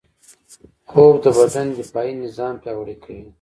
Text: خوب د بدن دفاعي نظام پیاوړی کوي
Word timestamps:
خوب 0.89 1.13
د 1.23 1.25
بدن 1.37 1.67
دفاعي 1.79 2.13
نظام 2.23 2.55
پیاوړی 2.63 2.95
کوي 3.03 3.23